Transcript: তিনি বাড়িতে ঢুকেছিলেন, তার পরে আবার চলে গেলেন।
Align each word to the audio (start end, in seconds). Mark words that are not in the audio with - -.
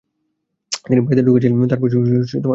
তিনি 0.85 1.01
বাড়িতে 1.01 1.23
ঢুকেছিলেন, 1.27 1.67
তার 1.67 1.79
পরে 1.79 1.89
আবার 1.93 2.03
চলে 2.03 2.09
গেলেন। 2.09 2.49